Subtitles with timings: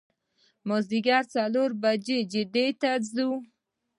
[0.03, 0.03] د
[0.67, 3.29] مازدیګر څلور بجې جدې ته ځو.